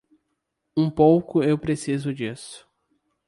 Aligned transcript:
Um 0.75 0.89
pouco 0.89 1.43
eu 1.43 1.59
preciso 1.59 2.11
disso. 2.11 2.67